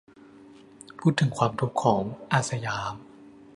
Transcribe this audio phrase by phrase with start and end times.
[0.99, 2.01] พูดถึงความทุกข์ของ
[2.31, 2.93] "อาสยาม"